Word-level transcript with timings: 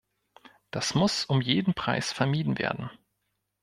Das 0.71 0.95
muss 0.95 1.25
um 1.25 1.41
jeden 1.41 1.75
Preis 1.75 2.11
vermieden 2.11 2.57
werden. 2.57 2.89